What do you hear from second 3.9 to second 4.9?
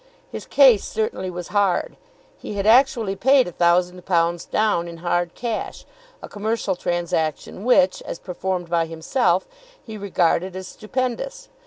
pounds down